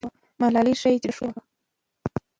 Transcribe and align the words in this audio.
ملالۍ 0.39 0.75
ښایي 0.81 0.97
چې 0.97 1.01
ډېره 1.03 1.15
ښکلې 1.15 1.29
وه. 1.33 1.41